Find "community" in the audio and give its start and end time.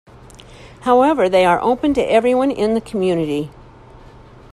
2.81-3.51